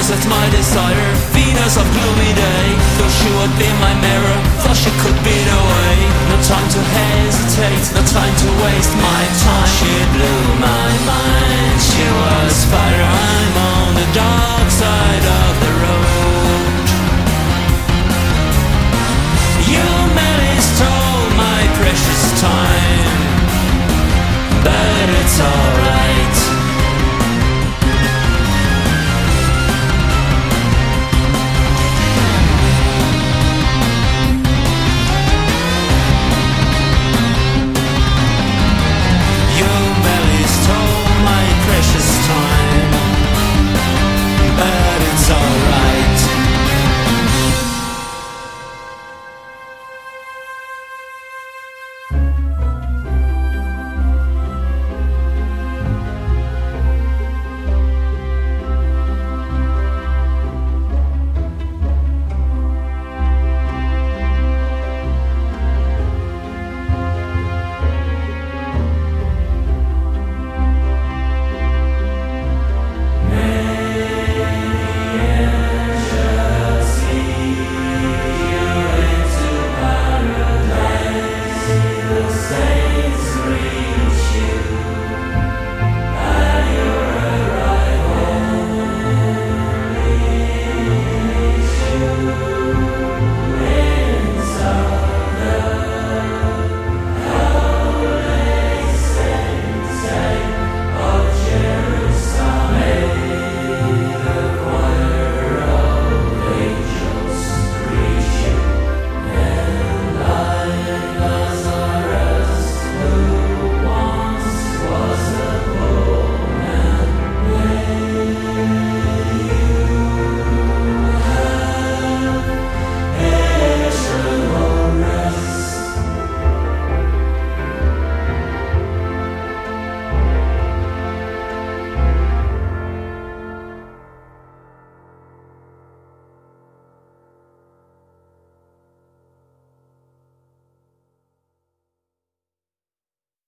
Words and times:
Cause 0.00 0.16
it's 0.16 0.24
my 0.32 0.48
desire 0.48 1.12
Venus 1.36 1.76
of 1.76 1.84
gloomy 1.92 2.32
day. 2.32 2.66
Though 2.96 3.12
she 3.20 3.28
would 3.36 3.52
be 3.60 3.68
my 3.84 3.92
mirror 4.00 4.38
Thought 4.64 4.80
she 4.80 4.88
could 4.96 5.20
be 5.20 5.36
the 5.44 5.60
way 5.60 5.92
No 6.32 6.40
time 6.40 6.68
to 6.72 6.80
hesitate 6.80 7.84
No 7.92 8.00
time 8.08 8.32
to 8.32 8.48
waste. 8.64 8.96
My 8.96 9.24
time 9.44 9.68
She 9.76 9.92
blew 10.16 10.40
my 10.56 10.88
mind. 11.04 11.76
She 11.84 12.06
was 12.16 12.64
fire 12.72 13.04
I'm 13.12 13.54
on 13.60 13.88
the 14.00 14.08
dark 14.16 14.68
side 14.72 15.26
of 15.36 15.52
the 15.68 15.72
road. 15.84 16.86
You 19.68 19.84
merely 20.16 20.56
stole 20.64 21.28
my 21.36 21.60
precious 21.76 22.24
time 22.40 23.20
But 24.64 25.06
it's 25.20 25.36
all 25.44 25.69